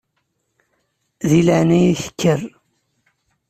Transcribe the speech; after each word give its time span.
Di 1.29 1.39
leɛnaya-k 1.47 2.03
kker. 2.09 2.41